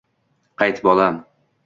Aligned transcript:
«Qayt 0.61 0.81
bolam!..» 0.89 1.21